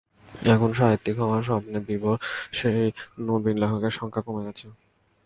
[0.45, 2.17] এখন সাহিত্যিক হওয়ার স্বপ্নে বিভোর
[2.51, 2.81] সেই
[3.27, 4.67] নবীন লেখকদের সংখ্যা কমে গেছে।